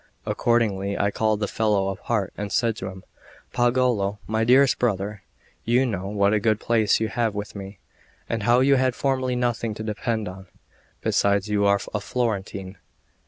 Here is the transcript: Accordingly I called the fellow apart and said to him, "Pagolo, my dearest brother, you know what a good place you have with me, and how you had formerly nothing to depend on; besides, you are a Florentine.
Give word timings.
Accordingly 0.25 0.97
I 0.97 1.11
called 1.11 1.41
the 1.41 1.47
fellow 1.47 1.89
apart 1.89 2.33
and 2.35 2.51
said 2.51 2.75
to 2.77 2.87
him, 2.87 3.03
"Pagolo, 3.53 4.17
my 4.25 4.43
dearest 4.43 4.79
brother, 4.79 5.21
you 5.63 5.85
know 5.85 6.07
what 6.07 6.33
a 6.33 6.39
good 6.39 6.59
place 6.59 6.99
you 6.99 7.07
have 7.07 7.35
with 7.35 7.55
me, 7.55 7.77
and 8.27 8.41
how 8.41 8.61
you 8.61 8.77
had 8.77 8.95
formerly 8.95 9.35
nothing 9.35 9.75
to 9.75 9.83
depend 9.83 10.27
on; 10.27 10.47
besides, 11.01 11.49
you 11.49 11.67
are 11.67 11.79
a 11.93 11.99
Florentine. 11.99 12.77